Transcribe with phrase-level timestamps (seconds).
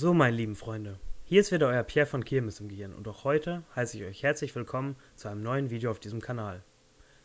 [0.00, 3.24] So, meine lieben Freunde, hier ist wieder euer Pierre von Kirmes im Gehirn und auch
[3.24, 6.62] heute heiße ich euch herzlich willkommen zu einem neuen Video auf diesem Kanal.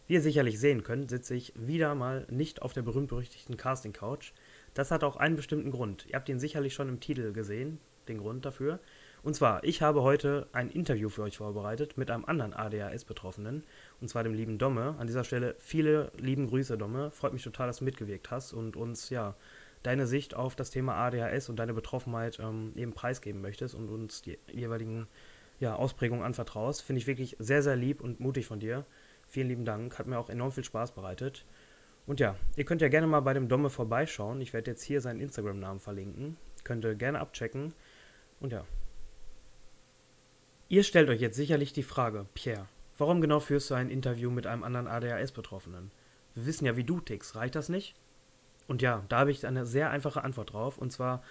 [0.07, 4.31] Wie ihr sicherlich sehen könnt, sitze ich wieder mal nicht auf der berühmt-berüchtigten Casting-Couch.
[4.73, 6.07] Das hat auch einen bestimmten Grund.
[6.07, 8.79] Ihr habt ihn sicherlich schon im Titel gesehen, den Grund dafür.
[9.21, 13.65] Und zwar, ich habe heute ein Interview für euch vorbereitet mit einem anderen ADHS-Betroffenen,
[14.01, 14.95] und zwar dem lieben Domme.
[14.97, 17.11] An dieser Stelle viele lieben Grüße, Domme.
[17.11, 19.35] Freut mich total, dass du mitgewirkt hast und uns, ja,
[19.83, 24.21] deine Sicht auf das Thema ADHS und deine Betroffenheit ähm, eben preisgeben möchtest und uns
[24.21, 25.07] die jeweiligen
[25.59, 26.81] ja, Ausprägungen anvertraust.
[26.81, 28.85] Finde ich wirklich sehr, sehr lieb und mutig von dir.
[29.27, 29.99] Vielen lieben Dank.
[29.99, 31.45] Hat mir auch enorm viel Spaß bereitet.
[32.05, 34.41] Und ja, ihr könnt ja gerne mal bei dem Domme vorbeischauen.
[34.41, 36.37] Ich werde jetzt hier seinen Instagram-Namen verlinken.
[36.63, 37.73] Könnt ihr gerne abchecken.
[38.39, 38.65] Und ja,
[40.73, 44.47] Ihr stellt euch jetzt sicherlich die Frage, Pierre, warum genau führst du ein Interview mit
[44.47, 45.91] einem anderen ADHS-Betroffenen?
[46.33, 47.93] Wir wissen ja, wie du tickst, reicht das nicht?
[48.67, 50.77] Und ja, da habe ich eine sehr einfache Antwort drauf.
[50.77, 51.23] Und zwar,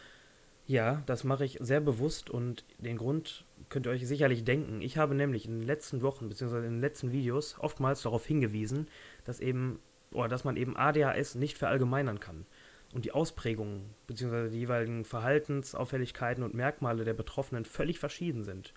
[0.66, 4.82] ja, das mache ich sehr bewusst und den Grund könnt ihr euch sicherlich denken.
[4.82, 6.58] Ich habe nämlich in den letzten Wochen bzw.
[6.58, 8.88] in den letzten Videos oftmals darauf hingewiesen,
[9.24, 9.80] dass eben,
[10.12, 12.46] oder dass man eben ADHS nicht verallgemeinern kann.
[12.92, 14.50] Und die Ausprägungen bzw.
[14.50, 18.74] die jeweiligen Verhaltensauffälligkeiten und Merkmale der Betroffenen völlig verschieden sind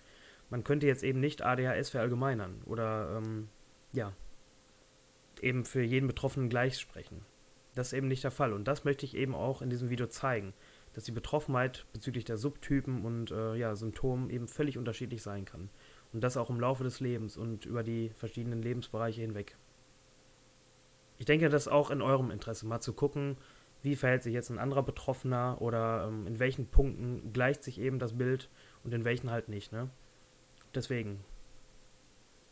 [0.50, 3.48] man könnte jetzt eben nicht ADHS verallgemeinern oder ähm,
[3.92, 4.12] ja,
[5.40, 7.24] eben für jeden Betroffenen gleich sprechen.
[7.76, 8.54] Das ist eben nicht der Fall.
[8.54, 10.54] Und das möchte ich eben auch in diesem Video zeigen,
[10.94, 15.68] dass die Betroffenheit bezüglich der Subtypen und äh, ja, Symptomen eben völlig unterschiedlich sein kann.
[16.14, 19.58] Und das auch im Laufe des Lebens und über die verschiedenen Lebensbereiche hinweg.
[21.18, 23.36] Ich denke, das ist auch in eurem Interesse, mal zu gucken,
[23.82, 27.98] wie verhält sich jetzt ein anderer Betroffener oder ähm, in welchen Punkten gleicht sich eben
[27.98, 28.48] das Bild
[28.84, 29.72] und in welchen halt nicht.
[29.72, 29.90] Ne?
[30.74, 31.20] Deswegen.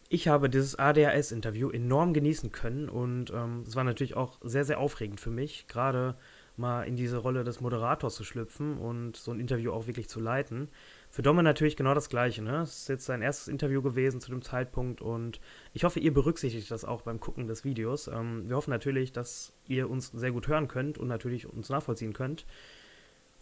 [0.08, 4.78] Ich habe dieses ADHS-Interview enorm genießen können und ähm, es war natürlich auch sehr, sehr
[4.78, 6.16] aufregend für mich, gerade
[6.56, 10.20] mal in diese Rolle des Moderators zu schlüpfen und so ein Interview auch wirklich zu
[10.20, 10.68] leiten.
[11.10, 12.42] Für Domme natürlich genau das Gleiche.
[12.42, 12.58] Ne?
[12.58, 15.40] Es ist jetzt sein erstes Interview gewesen zu dem Zeitpunkt und
[15.72, 18.06] ich hoffe, ihr berücksichtigt das auch beim Gucken des Videos.
[18.08, 22.12] Ähm, wir hoffen natürlich, dass ihr uns sehr gut hören könnt und natürlich uns nachvollziehen
[22.12, 22.46] könnt.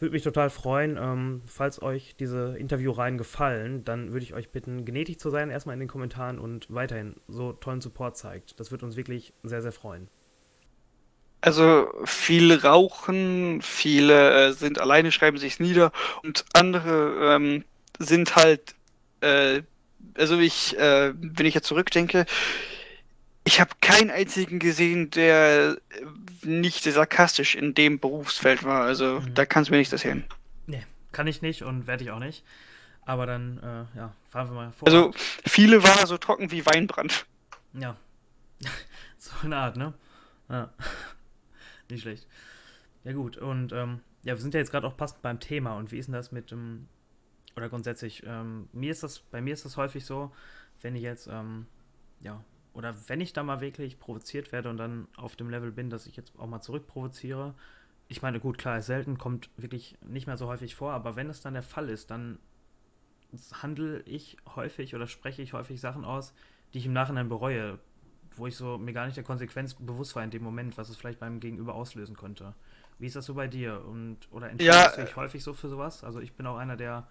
[0.02, 4.84] Würde mich total freuen, ähm, falls euch diese Interviewreihen gefallen, dann würde ich euch bitten,
[4.84, 8.58] gnädig zu sein, erstmal in den Kommentaren und weiterhin so tollen Support zeigt.
[8.58, 10.08] Das würde uns wirklich sehr, sehr freuen.
[11.40, 15.92] Also viele rauchen, viele äh, sind alleine, schreiben sich nieder
[16.24, 17.64] und andere ähm,
[18.00, 18.74] sind halt,
[19.20, 19.62] äh,
[20.14, 22.26] also ich, äh, wenn ich jetzt zurückdenke,
[23.44, 25.76] ich habe keinen einzigen gesehen, der
[26.42, 28.82] nicht sarkastisch in dem Berufsfeld war.
[28.82, 29.34] Also mhm.
[29.34, 30.24] da kannst du mir nichts erzählen.
[30.66, 32.44] Nee, kann ich nicht und werde ich auch nicht.
[33.04, 34.86] Aber dann, äh, ja, fahren wir mal vor.
[34.86, 35.12] Also
[35.44, 37.26] viele waren so trocken wie Weinbrand.
[37.72, 37.96] Ja.
[39.18, 39.92] so eine Art, ne?
[40.48, 40.72] Ja.
[41.90, 42.28] nicht schlecht.
[43.02, 45.76] Ja gut, und ähm, ja, wir sind ja jetzt gerade auch passend beim Thema.
[45.76, 46.86] Und wie ist denn das mit, ähm,
[47.56, 50.32] oder grundsätzlich, ähm, mir ist das, bei mir ist das häufig so,
[50.80, 51.66] wenn ich jetzt, ähm,
[52.20, 55.90] ja, oder wenn ich da mal wirklich provoziert werde und dann auf dem Level bin,
[55.90, 57.54] dass ich jetzt auch mal zurückprovoziere,
[58.08, 61.30] ich meine, gut, klar, ist selten, kommt wirklich nicht mehr so häufig vor, aber wenn
[61.30, 62.38] es dann der Fall ist, dann
[63.62, 66.34] handle ich häufig oder spreche ich häufig Sachen aus,
[66.72, 67.78] die ich im Nachhinein bereue,
[68.36, 70.96] wo ich so mir gar nicht der Konsequenz bewusst war in dem Moment, was es
[70.96, 72.54] vielleicht beim Gegenüber auslösen könnte.
[72.98, 73.84] Wie ist das so bei dir?
[73.84, 76.04] Und oder entschuldigst ja, du dich häufig so für sowas?
[76.04, 77.08] Also ich bin auch einer, der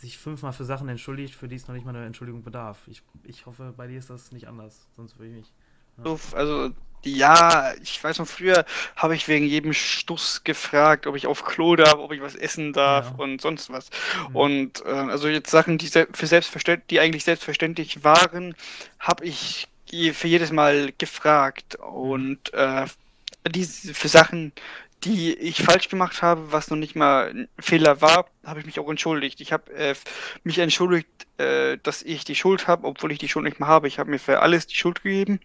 [0.00, 2.78] sich fünfmal für Sachen entschuldigt, für die es noch nicht mal eine Entschuldigung bedarf.
[2.86, 5.52] Ich, ich hoffe, bei dir ist das nicht anders, sonst würde ich mich.
[6.02, 6.16] Ja.
[6.32, 6.70] Also,
[7.04, 8.64] ja, ich weiß noch, früher
[8.96, 12.72] habe ich wegen jedem Stuss gefragt, ob ich auf Klo darf, ob ich was essen
[12.72, 13.24] darf ja.
[13.24, 13.90] und sonst was.
[14.30, 14.36] Mhm.
[14.36, 18.54] Und äh, also jetzt Sachen, die für selbstverständlich, die eigentlich selbstverständlich waren,
[18.98, 19.68] habe ich
[20.12, 21.76] für jedes Mal gefragt.
[21.78, 21.86] Mhm.
[21.86, 22.86] Und äh,
[23.50, 24.52] die, für Sachen,
[25.04, 28.78] die ich falsch gemacht habe, was noch nicht mal ein Fehler war, habe ich mich
[28.78, 29.40] auch entschuldigt.
[29.40, 29.94] Ich habe äh,
[30.44, 31.08] mich entschuldigt,
[31.38, 33.88] äh, dass ich die Schuld habe, obwohl ich die Schuld nicht mehr habe.
[33.88, 35.40] Ich habe mir für alles die Schuld gegeben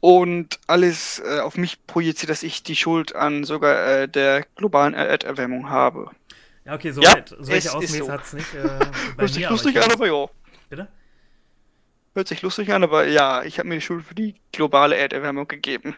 [0.00, 4.94] und alles äh, auf mich projiziert, dass ich die Schuld an sogar äh, der globalen
[4.94, 6.10] Erderwärmung habe.
[6.64, 8.10] Ja, okay, so ja, weit, solche Ausmaß so.
[8.10, 8.54] hat es nicht.
[8.54, 8.80] Äh,
[9.18, 10.26] lustig, lustig, aber ja.
[10.68, 10.88] Bitte?
[12.14, 15.48] Hört sich lustig an, aber ja, ich habe mir die Schuld für die globale Erderwärmung
[15.48, 15.96] gegeben.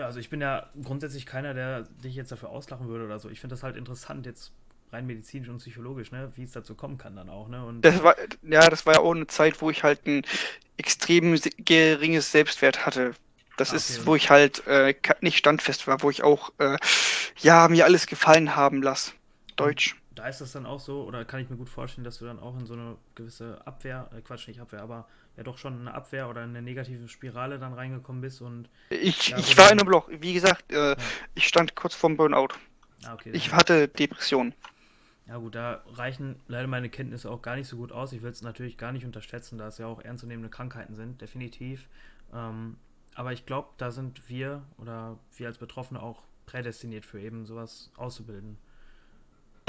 [0.00, 3.30] Also ich bin ja grundsätzlich keiner, der dich jetzt dafür auslachen würde oder so.
[3.30, 4.52] Ich finde das halt interessant, jetzt
[4.92, 7.64] rein medizinisch und psychologisch, ne, wie es dazu kommen kann dann auch, ne?
[7.64, 10.22] Und das war, ja, das war ja auch eine Zeit, wo ich halt ein
[10.76, 13.14] extrem geringes Selbstwert hatte.
[13.56, 13.76] Das ah, okay.
[13.76, 16.76] ist, wo ich halt äh, nicht standfest war, wo ich auch, äh,
[17.38, 19.12] ja, mir alles gefallen haben lasse.
[19.56, 22.24] Deutsch da ist das dann auch so, oder kann ich mir gut vorstellen, dass du
[22.24, 25.06] dann auch in so eine gewisse Abwehr, äh Quatsch, nicht Abwehr, aber
[25.36, 28.70] ja doch schon eine Abwehr oder eine negative Spirale dann reingekommen bist und.
[28.88, 30.08] Ich, ja, ich war in einem Loch.
[30.10, 30.96] Wie gesagt, äh, ja.
[31.34, 32.48] ich stand kurz vorm Burnout.
[33.04, 34.54] Ah, okay, ich hatte Depressionen.
[35.28, 38.12] Ja gut, da reichen leider meine Kenntnisse auch gar nicht so gut aus.
[38.12, 41.88] Ich will es natürlich gar nicht unterschätzen, da es ja auch ernstzunehmende Krankheiten sind, definitiv.
[42.32, 42.76] Ähm,
[43.14, 47.90] aber ich glaube, da sind wir oder wir als Betroffene auch prädestiniert für eben sowas
[47.96, 48.56] auszubilden.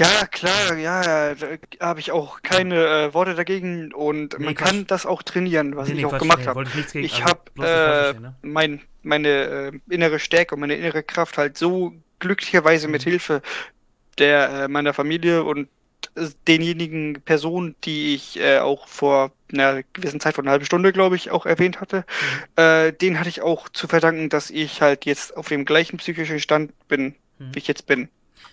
[0.00, 4.86] Ja, klar, ja, da habe ich auch keine äh, Worte dagegen und nee, man kann
[4.86, 6.62] das auch trainieren, was nee, ich nee, auch gemacht habe.
[6.62, 8.36] Ich, ich also, habe äh, ne?
[8.42, 12.92] mein, meine äh, innere Stärke und meine innere Kraft halt so glücklicherweise mhm.
[12.92, 13.42] mit Hilfe
[14.18, 15.68] der äh, meiner Familie und
[16.46, 21.16] denjenigen Personen, die ich äh, auch vor einer gewissen Zeit, vor einer halben Stunde, glaube
[21.16, 22.04] ich, auch erwähnt hatte,
[22.56, 22.62] mhm.
[22.62, 26.40] äh, den hatte ich auch zu verdanken, dass ich halt jetzt auf dem gleichen psychischen
[26.40, 27.54] Stand bin, mhm.
[27.54, 28.08] wie ich jetzt bin.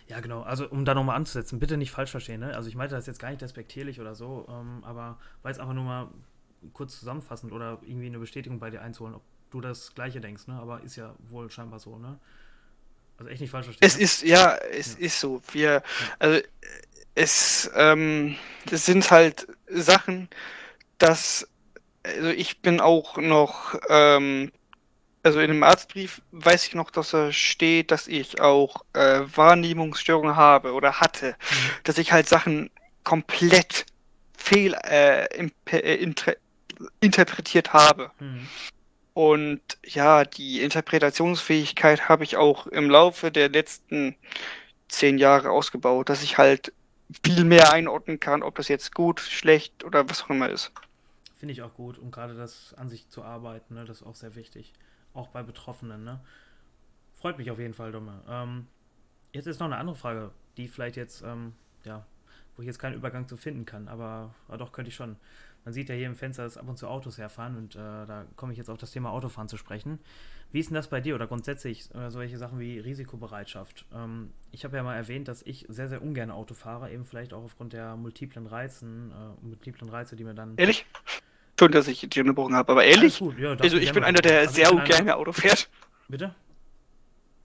[0.08, 0.42] Ja, genau.
[0.42, 2.42] Also, um da nochmal anzusetzen, bitte nicht falsch verstehen.
[2.42, 2.56] Ne?
[2.56, 5.74] Also, ich meinte das jetzt gar nicht despektierlich oder so, ähm, aber war jetzt einfach
[5.74, 6.08] nur mal
[6.74, 9.22] kurz zusammenfassend oder irgendwie eine Bestätigung bei dir einzuholen, ob
[9.52, 10.56] du das Gleiche denkst, ne?
[10.56, 12.20] Aber ist ja wohl scheinbar so, ne?
[13.18, 13.88] Also echt nicht falsch verstehen.
[13.88, 14.04] Es ne?
[14.04, 15.06] ist, ja, es ja.
[15.06, 15.42] ist so.
[15.52, 15.84] Wir,
[16.20, 16.42] also,
[17.16, 18.36] es, ähm,
[18.70, 20.30] das sind halt Sachen,
[20.98, 21.48] dass,
[22.04, 24.52] also ich bin auch noch ähm,
[25.26, 30.36] also in dem Arztbrief weiß ich noch, dass da steht, dass ich auch äh, Wahrnehmungsstörungen
[30.36, 31.70] habe oder hatte, mhm.
[31.84, 32.70] dass ich halt Sachen
[33.04, 33.88] komplett
[34.38, 36.36] fehl äh, äh inter
[37.02, 38.12] interpretiert habe.
[38.20, 38.48] Mhm.
[39.16, 44.16] Und ja, die Interpretationsfähigkeit habe ich auch im Laufe der letzten
[44.90, 46.74] zehn Jahre ausgebaut, dass ich halt
[47.24, 50.72] viel mehr einordnen kann, ob das jetzt gut, schlecht oder was auch immer ist.
[51.38, 53.86] Finde ich auch gut, um gerade das an sich zu arbeiten, ne?
[53.86, 54.74] das ist auch sehr wichtig
[55.16, 56.04] auch bei Betroffenen.
[56.04, 56.20] Ne?
[57.14, 58.22] Freut mich auf jeden Fall, Dumme.
[58.28, 58.68] Ähm,
[59.32, 61.54] jetzt ist noch eine andere Frage, die vielleicht jetzt, ähm,
[61.84, 62.06] ja,
[62.56, 65.18] wo ich jetzt keinen Übergang zu finden kann, aber ja, doch könnte ich schon.
[65.64, 68.26] Man sieht ja hier im Fenster, dass ab und zu Autos herfahren und äh, da
[68.36, 70.00] komme ich jetzt auf das Thema Autofahren zu sprechen.
[70.52, 73.86] Wie ist denn das bei dir oder grundsätzlich äh, solche Sachen wie Risikobereitschaft?
[73.94, 77.34] Ähm, ich habe ja mal erwähnt, dass ich sehr, sehr ungern Auto fahre, eben vielleicht
[77.34, 80.54] auch aufgrund der multiplen Reizen, äh, multiplen Reize, die mir dann.
[80.58, 80.86] Ehrlich?
[81.60, 84.54] Schon, dass ich die unterbrochen habe, aber ehrlich, ja, also ich bin einer, der also
[84.54, 85.70] sehr gerne Auto fährt.
[86.08, 86.36] Bitte?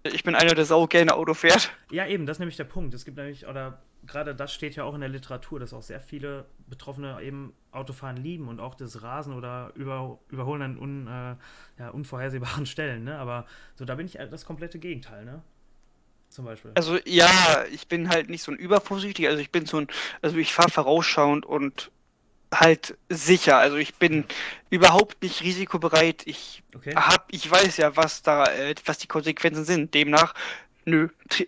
[0.02, 1.70] Ich bin einer, der sau gerne Auto fährt.
[1.90, 2.94] Ja, eben, das ist nämlich der Punkt.
[2.94, 6.00] Es gibt nämlich, oder gerade das steht ja auch in der Literatur, dass auch sehr
[6.00, 11.37] viele Betroffene eben Autofahren lieben und auch das Rasen oder über, Überholen an un, äh,
[11.81, 13.19] ja, unvorhersehbaren Stellen, ne?
[13.19, 15.43] Aber so, da bin ich das komplette Gegenteil, ne?
[16.29, 16.70] Zum Beispiel.
[16.76, 19.88] Also ja, ich bin halt nicht so ein übervorsichtiger, also ich bin so ein,
[20.23, 21.91] also ich fahre vorausschauend und
[22.52, 23.58] halt sicher.
[23.58, 24.25] Also ich bin
[24.70, 26.23] überhaupt nicht risikobereit.
[26.26, 26.94] Ich okay.
[26.94, 29.94] hab, ich weiß ja, was da, äh, was die Konsequenzen sind.
[29.94, 30.35] Demnach,
[30.84, 31.44] nö, äh,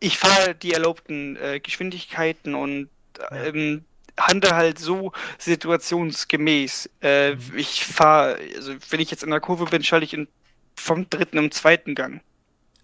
[0.00, 2.88] ich fahre die erlaubten äh, Geschwindigkeiten und
[3.30, 3.84] ähm,
[4.18, 6.90] handle halt so situationsgemäß.
[7.02, 7.40] Äh, mhm.
[7.56, 10.28] Ich fahre, also wenn ich jetzt in der Kurve bin, schalte ich in,
[10.76, 12.22] vom dritten im zweiten Gang.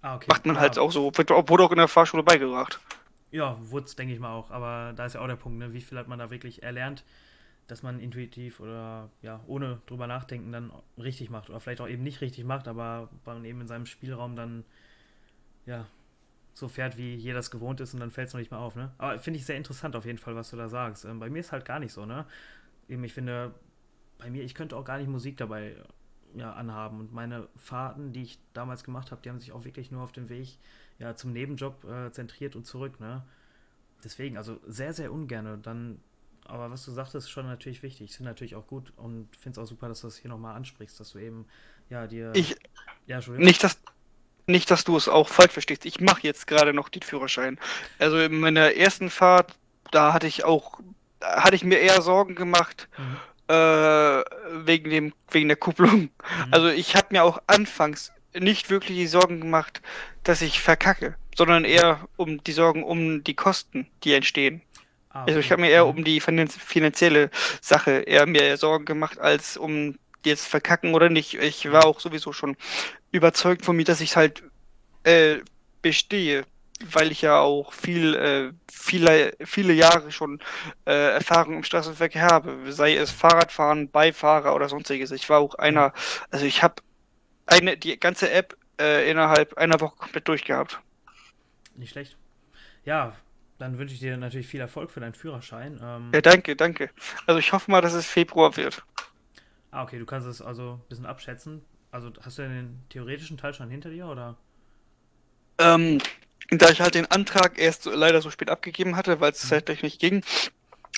[0.00, 0.26] Ah, okay.
[0.28, 2.80] Macht man halt auch so, wurde auch in der Fahrschule beigebracht.
[3.30, 4.50] Ja, wurde es, denke ich mal auch.
[4.50, 5.72] Aber da ist ja auch der Punkt, ne?
[5.72, 7.04] wie viel hat man da wirklich erlernt
[7.72, 12.02] dass man intuitiv oder ja, ohne drüber nachdenken dann richtig macht oder vielleicht auch eben
[12.02, 14.64] nicht richtig macht, aber man eben in seinem Spielraum dann
[15.66, 15.86] ja
[16.54, 18.76] so fährt, wie jeder es gewohnt ist und dann fällt es noch nicht mehr auf,
[18.76, 18.92] ne?
[18.98, 21.04] Aber finde ich sehr interessant auf jeden Fall, was du da sagst.
[21.04, 22.26] Ähm, bei mir ist halt gar nicht so, ne?
[22.88, 23.54] Eben, ich finde,
[24.18, 25.76] bei mir, ich könnte auch gar nicht Musik dabei
[26.34, 29.90] ja, anhaben und meine Fahrten, die ich damals gemacht habe, die haben sich auch wirklich
[29.90, 30.58] nur auf dem Weg
[30.98, 33.22] ja, zum Nebenjob äh, zentriert und zurück, ne?
[34.04, 35.62] Deswegen, also sehr, sehr ungern.
[35.62, 36.00] Dann
[36.44, 38.10] aber was du sagtest, ist schon natürlich wichtig.
[38.10, 40.56] Ich finde natürlich auch gut und finde es auch super, dass du das hier nochmal
[40.56, 41.46] ansprichst, dass du eben,
[41.88, 42.32] ja, dir.
[42.34, 42.56] Ich.
[43.06, 43.78] Ja, Nicht, dass.
[44.46, 45.86] Nicht, dass du es auch falsch verstehst.
[45.86, 47.58] Ich mache jetzt gerade noch den Führerschein.
[47.98, 49.52] Also in meiner ersten Fahrt,
[49.90, 50.80] da hatte ich auch,
[51.20, 53.54] hatte ich mir eher Sorgen gemacht, mhm.
[53.54, 54.22] äh,
[54.66, 56.00] wegen dem, wegen der Kupplung.
[56.00, 56.10] Mhm.
[56.50, 59.80] Also ich habe mir auch anfangs nicht wirklich die Sorgen gemacht,
[60.24, 64.62] dass ich verkacke, sondern eher um die Sorgen um die Kosten, die entstehen.
[65.10, 65.30] Ah, okay.
[65.30, 67.30] Also ich habe mir eher um die finanzielle
[67.60, 71.34] Sache eher mehr Sorgen gemacht, als um jetzt verkacken oder nicht.
[71.34, 72.56] Ich war auch sowieso schon
[73.10, 74.42] überzeugt von mir, dass ich halt
[75.04, 75.38] äh,
[75.82, 76.44] bestehe,
[76.84, 80.40] weil ich ja auch viel, äh, viele, viele Jahre schon
[80.86, 85.10] äh, Erfahrung im Straßenverkehr habe, sei es Fahrradfahren, Beifahrer oder sonstiges.
[85.10, 85.92] Ich war auch einer,
[86.30, 86.76] also ich habe
[87.46, 90.80] eine die ganze App äh, innerhalb einer Woche komplett durchgehabt.
[91.76, 92.16] Nicht schlecht.
[92.84, 93.14] Ja,
[93.58, 95.80] dann wünsche ich dir natürlich viel Erfolg für deinen Führerschein.
[95.82, 96.90] Ähm, ja, danke, danke.
[97.26, 98.82] Also ich hoffe mal, dass es Februar wird.
[99.72, 101.62] Ah, okay, du kannst es also ein bisschen abschätzen.
[101.90, 104.36] Also hast du den theoretischen Teil schon hinter dir oder?
[105.58, 105.98] Ähm,
[106.50, 109.48] da ich halt den Antrag erst so, leider so spät abgegeben hatte, weil es mhm.
[109.48, 110.22] zeitlich nicht ging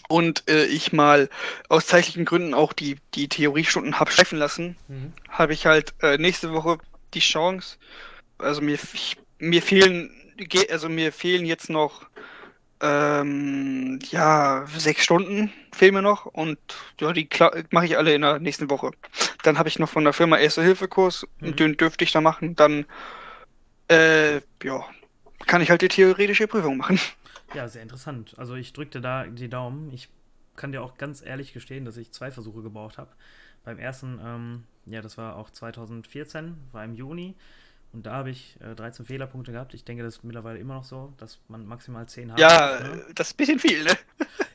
[0.08, 1.28] und äh, ich mal
[1.68, 5.12] aus zeitlichen Gründen auch die, die Theoriestunden habe schleifen lassen, mhm.
[5.28, 6.78] habe ich halt äh, nächste Woche
[7.14, 7.78] die Chance,
[8.38, 10.10] also mir, ich, mir fehlen,
[10.70, 12.06] also mir fehlen jetzt noch
[12.80, 16.58] Ähm, ja, sechs Stunden fehlen mir noch und
[17.00, 17.28] ja, die
[17.70, 18.90] mache ich alle in der nächsten Woche.
[19.42, 21.56] Dann habe ich noch von der Firma Erste-Hilfe-Kurs, mhm.
[21.56, 22.56] den dürfte ich da machen.
[22.56, 22.86] Dann,
[23.88, 24.84] äh, ja,
[25.46, 26.98] kann ich halt die theoretische Prüfung machen.
[27.54, 28.34] Ja, sehr interessant.
[28.36, 29.92] Also ich drückte da die Daumen.
[29.92, 30.08] Ich
[30.56, 33.10] kann dir auch ganz ehrlich gestehen, dass ich zwei Versuche gebraucht habe.
[33.64, 37.34] Beim ersten, ähm, ja, das war auch 2014, war im Juni.
[37.94, 39.72] Und da habe ich äh, 13 Fehlerpunkte gehabt.
[39.72, 42.40] Ich denke, das ist mittlerweile immer noch so, dass man maximal 10 hat.
[42.40, 43.04] Ja, ne?
[43.14, 43.92] das ist ein bisschen viel, ne?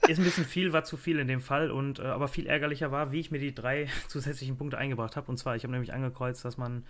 [0.09, 1.71] Ist ein bisschen viel, war zu viel in dem Fall.
[1.71, 5.31] Und äh, aber viel ärgerlicher war, wie ich mir die drei zusätzlichen Punkte eingebracht habe.
[5.31, 6.85] Und zwar, ich habe nämlich angekreuzt, dass man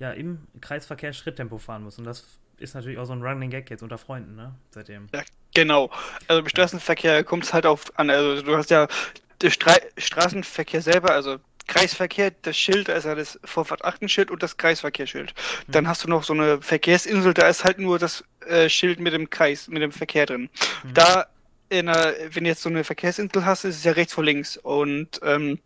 [0.00, 1.96] ja im Kreisverkehr Schritttempo fahren muss.
[1.98, 4.54] Und das ist natürlich auch so ein Running Gag jetzt unter Freunden, ne?
[4.70, 5.06] Seitdem.
[5.14, 5.22] Ja,
[5.54, 5.90] genau.
[6.26, 8.10] Also im Straßenverkehr kommt es halt auf an.
[8.10, 8.88] Also du hast ja
[9.46, 15.34] Stra Straßenverkehr selber, also Kreisverkehr, das Schild, da ist ja das Vorfahrt-Achtenschild und das Kreisverkehrsschild.
[15.66, 15.72] Mhm.
[15.72, 19.12] Dann hast du noch so eine Verkehrsinsel, da ist halt nur das äh, Schild mit
[19.12, 20.50] dem Kreis, mit dem Verkehr drin.
[20.82, 20.94] Mhm.
[20.94, 21.26] Da,
[21.72, 24.56] einer, wenn du jetzt so eine Verkehrsinsel hast, ist es ja rechts vor links.
[24.56, 25.58] Und ähm,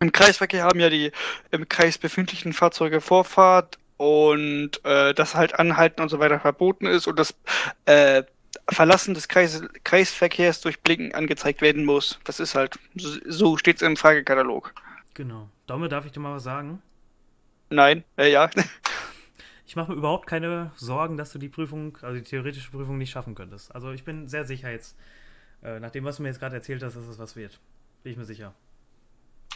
[0.00, 1.12] im Kreisverkehr haben ja die
[1.50, 7.06] im Kreis befindlichen Fahrzeuge Vorfahrt und äh, das halt Anhalten und so weiter verboten ist
[7.06, 7.34] und das
[7.84, 8.22] äh,
[8.68, 12.18] Verlassen des Kreis Kreisverkehrs durch Blinken angezeigt werden muss.
[12.24, 14.72] Das ist halt, so steht es im Fragekatalog.
[15.14, 15.48] Genau.
[15.66, 16.82] Daume, darf ich dir mal was sagen?
[17.70, 18.50] Nein, äh, ja.
[19.66, 23.10] ich mache mir überhaupt keine Sorgen, dass du die Prüfung, also die theoretische Prüfung nicht
[23.10, 23.74] schaffen könntest.
[23.74, 24.96] Also ich bin sehr sicher jetzt,
[25.62, 27.60] äh, nach dem, was du mir jetzt gerade erzählt hast, dass es was wird.
[28.02, 28.54] Bin ich mir sicher.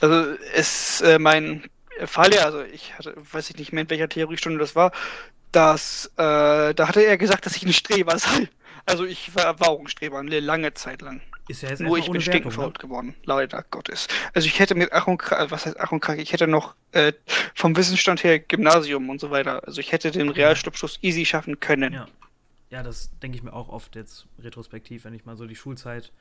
[0.00, 1.68] Also es, äh, mein
[2.06, 4.92] Fall ja, also ich hatte, weiß ich nicht mehr, in welcher Theoriestunde das war,
[5.50, 8.48] dass, äh, da hatte er gesagt, dass ich ein Streber sei.
[8.88, 11.20] Also ich war, war auch ein Streber, eine lange Zeit lang.
[11.48, 12.72] Ist ja jetzt Nur ich bin ne?
[12.78, 14.08] geworden, leider Gottes.
[14.34, 16.74] Also ich hätte mit Ach und Krach, was heißt Ach und Krach, ich hätte noch
[16.92, 17.12] äh,
[17.54, 19.62] vom Wissensstand her Gymnasium und so weiter.
[19.66, 21.92] Also ich hätte den Realschulabschluss easy schaffen können.
[21.92, 22.08] Ja.
[22.70, 26.12] ja, das denke ich mir auch oft jetzt retrospektiv, wenn ich mal so die Schulzeit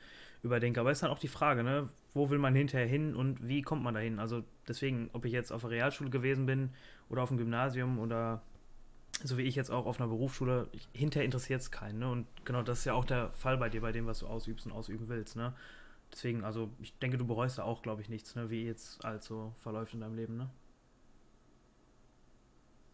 [0.42, 0.80] überdenke.
[0.80, 3.62] Aber es ist dann auch die Frage, ne, wo will man hinterher hin und wie
[3.62, 4.18] kommt man dahin?
[4.18, 6.70] Also deswegen, ob ich jetzt auf der Realschule gewesen bin
[7.08, 8.42] oder auf dem Gymnasium oder
[9.24, 11.98] so wie ich jetzt auch auf einer Berufsschule, hinterher interessiert es keinen.
[11.98, 12.10] Ne?
[12.10, 14.66] Und genau das ist ja auch der Fall bei dir, bei dem, was du ausübst
[14.66, 15.36] und ausüben willst.
[15.36, 15.54] Ne?
[16.12, 18.50] Deswegen, also ich denke, du bereust da auch, glaube ich, nichts, ne?
[18.50, 20.36] wie jetzt also verläuft in deinem Leben.
[20.36, 20.50] Ne?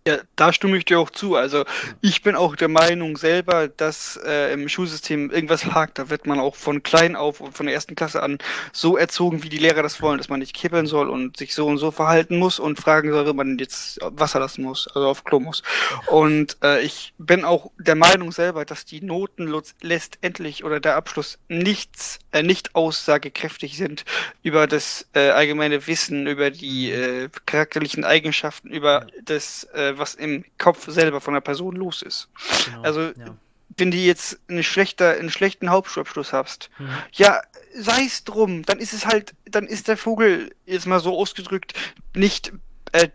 [0.06, 1.34] Ja, da stimme ich dir auch zu.
[1.34, 1.64] Also
[2.02, 5.98] ich bin auch der Meinung selber, dass äh, im Schulsystem irgendwas hakt.
[5.98, 8.36] Da wird man auch von klein auf und von der ersten Klasse an
[8.70, 11.66] so erzogen, wie die Lehrer das wollen, dass man nicht kippeln soll und sich so
[11.66, 15.24] und so verhalten muss und fragen soll, wenn man jetzt Wasser lassen muss, also auf
[15.24, 15.62] Klo muss.
[16.08, 21.38] Und äh, ich bin auch der Meinung selber, dass die Noten letztendlich oder der Abschluss
[21.48, 24.04] nichts, äh, nicht aussagekräftig sind
[24.42, 30.44] über das äh, allgemeine Wissen, über die äh, charakterlichen Eigenschaften, über das äh, was im
[30.58, 32.28] Kopf selber von der Person los ist.
[32.66, 33.36] Genau, also, ja.
[33.76, 36.88] wenn du jetzt eine schlechter, einen schlechten Hauptschulabschluss hast, mhm.
[37.12, 37.40] ja,
[37.74, 41.74] sei es drum, dann ist es halt, dann ist der Vogel, jetzt mal so ausgedrückt,
[42.14, 42.52] nicht,
[42.92, 43.08] äh,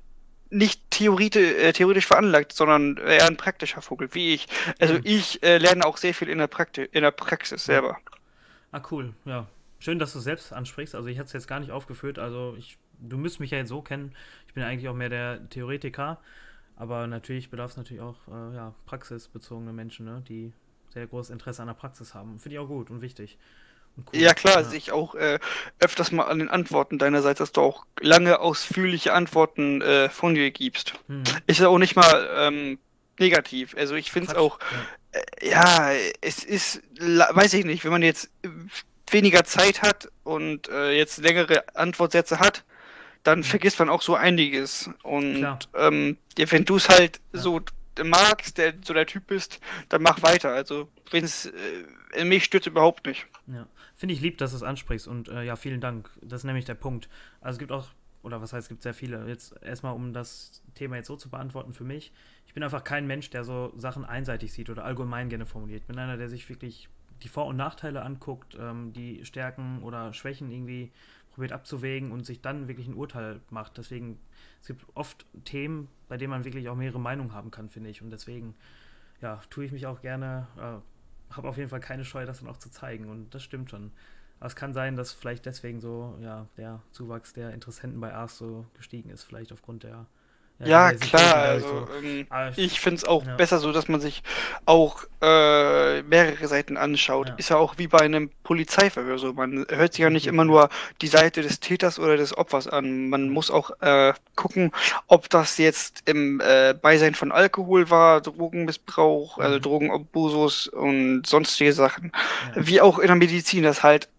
[0.49, 4.47] nicht theoretisch, äh, theoretisch veranlagt, sondern eher ein praktischer Vogel, wie ich.
[4.79, 5.01] Also mhm.
[5.03, 7.97] ich äh, lerne auch sehr viel in der, Prakti in der Praxis selber.
[8.71, 9.47] Ah, cool, ja.
[9.79, 10.93] Schön, dass du es selbst ansprichst.
[10.93, 12.19] Also ich hatte es jetzt gar nicht aufgeführt.
[12.19, 14.13] Also ich, du müsst mich ja jetzt so kennen.
[14.47, 16.19] Ich bin ja eigentlich auch mehr der Theoretiker.
[16.79, 20.53] Aber natürlich bedarf es natürlich auch äh, ja, praxisbezogene Menschen, ne, die
[20.93, 22.39] sehr großes Interesse an der Praxis haben.
[22.39, 23.37] Finde ich auch gut und wichtig.
[23.97, 24.19] Und cool.
[24.19, 24.63] Ja klar, ja.
[24.63, 25.39] sehe ich auch äh,
[25.79, 30.51] öfters mal an den Antworten deinerseits, dass du auch lange ausführliche Antworten äh, von dir
[30.51, 30.93] gibst.
[31.07, 31.23] Hm.
[31.47, 32.79] Ist ja auch nicht mal ähm,
[33.19, 33.75] negativ.
[33.77, 34.57] Also ich finde es auch,
[35.41, 35.91] ja.
[35.91, 36.11] Äh, ja.
[36.21, 38.31] es ist, weiß ich nicht, wenn man jetzt
[39.11, 42.63] weniger Zeit hat und äh, jetzt längere Antwortsätze hat,
[43.23, 43.43] dann mhm.
[43.43, 44.89] vergisst man auch so einiges.
[45.03, 47.39] Und ähm, ja, wenn du es halt ja.
[47.39, 47.61] so
[48.03, 49.59] magst, der so der Typ bist,
[49.89, 50.53] dann mach weiter.
[50.53, 51.51] Also, wenn es
[52.13, 53.27] äh, mich stört überhaupt nicht.
[53.47, 56.09] Ja, finde ich lieb, dass du es ansprichst und äh, ja, vielen Dank.
[56.21, 57.09] Das ist nämlich der Punkt.
[57.41, 57.87] Also, es gibt auch,
[58.23, 59.27] oder was heißt, es gibt sehr viele.
[59.27, 62.11] Jetzt erstmal, um das Thema jetzt so zu beantworten für mich.
[62.47, 65.81] Ich bin einfach kein Mensch, der so Sachen einseitig sieht oder allgemein gerne formuliert.
[65.81, 66.89] Ich bin einer, der sich wirklich
[67.21, 70.91] die Vor- und Nachteile anguckt, ähm, die Stärken oder Schwächen irgendwie
[71.39, 73.77] probiert abzuwägen und sich dann wirklich ein Urteil macht.
[73.77, 74.19] Deswegen,
[74.59, 78.01] es gibt oft Themen, bei denen man wirklich auch mehrere Meinungen haben kann, finde ich.
[78.01, 78.55] Und deswegen,
[79.21, 82.49] ja, tue ich mich auch gerne, äh, habe auf jeden Fall keine Scheu, das dann
[82.49, 83.09] auch zu zeigen.
[83.09, 83.93] Und das stimmt schon.
[84.39, 88.37] Aber es kann sein, dass vielleicht deswegen so, ja, der Zuwachs der Interessenten bei ARS
[88.37, 90.07] so gestiegen ist, vielleicht aufgrund der
[90.59, 91.87] Ja, ja klar, also so.
[92.03, 93.35] ähm, ah, ich finde es auch ja.
[93.35, 94.23] besser so, dass man sich
[94.65, 97.29] auch äh, mehrere Seiten anschaut.
[97.29, 97.35] Ja.
[97.35, 99.31] Ist ja auch wie bei einem Polizeiverhör so.
[99.33, 100.69] Man hört sich ja nicht immer nur
[101.01, 103.07] die Seite des Täters oder des Opfers an.
[103.07, 104.71] Man muss auch äh, gucken,
[105.07, 109.45] ob das jetzt im äh, Beisein von Alkohol war, Drogenmissbrauch, also mhm.
[109.45, 112.11] also Drogenabusus und sonstige Sachen.
[112.55, 114.09] Wie auch in der Medizin, dass halt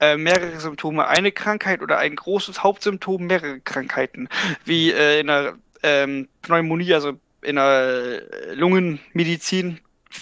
[0.00, 4.28] äh, mehrere Symptome eine Krankheit oder ein großes Hauptsymptom mehrere Krankheiten.
[4.64, 8.22] Wie äh, in der ähm, Pneumonie, also in der
[8.54, 9.80] Lungenmedizin,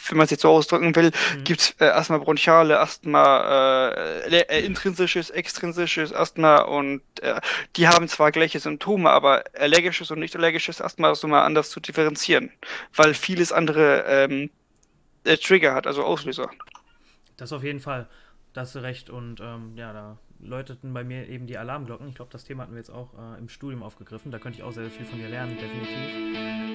[0.09, 1.45] wenn man es jetzt so ausdrücken will, mhm.
[1.45, 7.41] gibt es äh, Asthma bronchiale, Asthma äh, äh, intrinsisches, extrinsisches Asthma und äh,
[7.77, 11.81] die haben zwar gleiche Symptome, aber allergisches und nicht allergisches Asthma ist nochmal anders zu
[11.81, 12.51] differenzieren,
[12.95, 14.51] weil vieles andere ähm,
[15.25, 16.51] äh, Trigger hat, also Auslöser.
[17.37, 18.09] Das auf jeden Fall.
[18.53, 22.09] Da hast du recht und ähm, ja, da läuteten bei mir eben die Alarmglocken.
[22.09, 24.31] Ich glaube, das Thema hatten wir jetzt auch äh, im Studium aufgegriffen.
[24.31, 26.66] Da könnte ich auch sehr, sehr viel von dir lernen, definitiv.